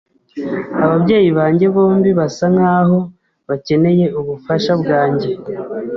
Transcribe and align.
Ababyeyi 0.83 1.29
banjye 1.37 1.65
bombi 1.75 2.09
basa 2.19 2.45
nkaho 2.55 2.99
bakeneye 3.47 4.05
ubufasha 4.19 4.71
bwanjye 4.81 5.29